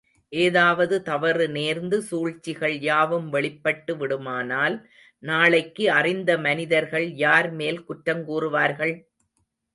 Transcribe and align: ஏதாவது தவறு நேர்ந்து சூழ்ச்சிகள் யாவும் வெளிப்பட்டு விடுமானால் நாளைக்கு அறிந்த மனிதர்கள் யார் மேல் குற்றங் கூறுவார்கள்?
ஏதாவது 0.31 0.95
தவறு 1.03 1.45
நேர்ந்து 1.49 1.97
சூழ்ச்சிகள் 2.01 2.75
யாவும் 2.81 3.27
வெளிப்பட்டு 3.29 3.95
விடுமானால் 3.97 4.77
நாளைக்கு 5.23 5.85
அறிந்த 5.91 6.39
மனிதர்கள் 6.39 7.07
யார் 7.17 7.51
மேல் 7.53 7.81
குற்றங் 7.85 8.25
கூறுவார்கள்? 8.25 8.95